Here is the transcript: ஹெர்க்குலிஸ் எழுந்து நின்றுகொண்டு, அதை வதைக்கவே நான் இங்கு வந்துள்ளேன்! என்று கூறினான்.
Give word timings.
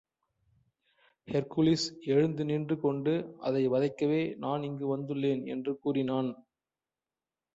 ஹெர்க்குலிஸ் 1.27 1.85
எழுந்து 2.05 2.43
நின்றுகொண்டு, 2.45 3.13
அதை 3.39 3.69
வதைக்கவே 3.69 4.35
நான் 4.37 4.63
இங்கு 4.63 4.87
வந்துள்ளேன்! 4.87 5.43
என்று 5.47 5.73
கூறினான். 5.79 6.31